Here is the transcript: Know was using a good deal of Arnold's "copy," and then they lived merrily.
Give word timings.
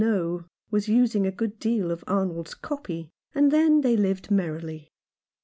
Know 0.03 0.45
was 0.71 0.89
using 0.89 1.27
a 1.27 1.31
good 1.31 1.59
deal 1.59 1.91
of 1.91 2.03
Arnold's 2.07 2.55
"copy," 2.55 3.11
and 3.35 3.51
then 3.51 3.81
they 3.81 3.95
lived 3.95 4.31
merrily. 4.31 4.89